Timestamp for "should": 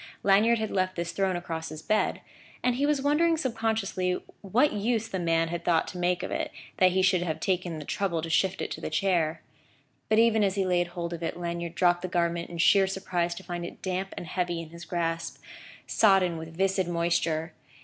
7.03-7.21